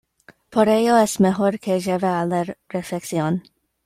[0.49, 3.43] Por ello es mejor que lleve a la reflexión.